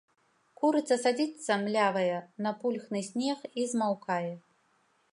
[0.61, 2.17] Курыца садзіцца, млявая,
[2.47, 4.31] на пульхны снег і змаўкае.